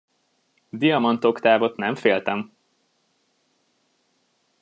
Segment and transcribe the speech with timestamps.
[0.71, 2.53] Diamant Oktávot nem féltem!